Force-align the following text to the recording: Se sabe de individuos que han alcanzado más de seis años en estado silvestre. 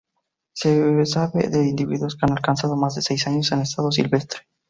Se 0.53 1.05
sabe 1.05 1.47
de 1.49 1.63
individuos 1.69 2.15
que 2.15 2.25
han 2.25 2.31
alcanzado 2.31 2.75
más 2.75 2.95
de 2.95 3.03
seis 3.03 3.27
años 3.27 3.51
en 3.51 3.59
estado 3.61 3.91
silvestre. 3.91 4.39